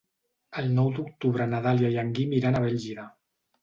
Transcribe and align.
El 0.61 0.69
nou 0.77 0.89
d'octubre 0.95 1.49
na 1.53 1.61
Dàlia 1.69 1.95
i 1.99 2.03
en 2.07 2.13
Guim 2.19 2.37
iran 2.43 2.59
a 2.63 2.67
Bèlgida. 2.69 3.11